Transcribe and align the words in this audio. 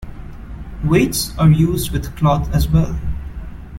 Weights 0.83 1.37
are 1.37 1.51
used 1.51 1.91
with 1.91 2.15
cloth 2.17 2.51
as 2.55 2.67
well. 2.67 2.99